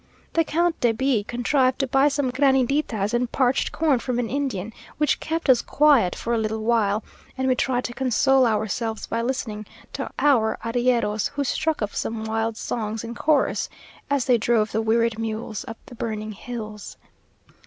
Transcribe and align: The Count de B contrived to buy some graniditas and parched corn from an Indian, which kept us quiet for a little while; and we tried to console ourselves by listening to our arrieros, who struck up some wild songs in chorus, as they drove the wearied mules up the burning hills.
The 0.33 0.43
Count 0.43 0.79
de 0.79 0.93
B 0.93 1.23
contrived 1.23 1.77
to 1.77 1.85
buy 1.85 2.07
some 2.07 2.31
graniditas 2.31 3.13
and 3.13 3.31
parched 3.31 3.71
corn 3.71 3.99
from 3.99 4.17
an 4.17 4.31
Indian, 4.31 4.73
which 4.97 5.19
kept 5.19 5.47
us 5.47 5.61
quiet 5.61 6.15
for 6.15 6.33
a 6.33 6.39
little 6.39 6.63
while; 6.63 7.03
and 7.37 7.47
we 7.47 7.53
tried 7.53 7.83
to 7.83 7.93
console 7.93 8.47
ourselves 8.47 9.05
by 9.05 9.21
listening 9.21 9.67
to 9.93 10.09
our 10.17 10.57
arrieros, 10.65 11.27
who 11.29 11.43
struck 11.43 11.83
up 11.83 11.93
some 11.93 12.23
wild 12.25 12.57
songs 12.57 13.03
in 13.03 13.13
chorus, 13.13 13.69
as 14.09 14.25
they 14.25 14.39
drove 14.39 14.71
the 14.71 14.81
wearied 14.81 15.19
mules 15.19 15.63
up 15.67 15.77
the 15.85 15.93
burning 15.93 16.31
hills. 16.31 16.97